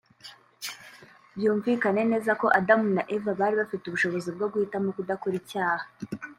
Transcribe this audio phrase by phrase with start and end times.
[1.35, 5.85] Byumvikane neza ko Adamu na Eva bari bafite ubushobozi bwo guhitamo kudakora icyaha